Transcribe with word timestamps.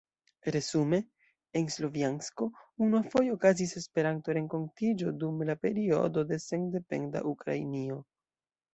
Resume, 0.53 0.99
en 1.59 1.67
Slovjansko 1.75 2.47
unuafoje 2.87 3.35
okazis 3.37 3.75
Esperanto-renkontigo 3.83 5.15
dum 5.25 5.47
la 5.53 5.61
periodo 5.69 6.29
de 6.35 6.45
sendependa 6.51 7.27
Ukrainio. 7.37 8.05